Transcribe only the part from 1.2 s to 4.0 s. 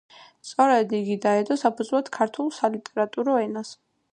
დაედო საფუძვლად ქართულ სალიტერატურო ენას.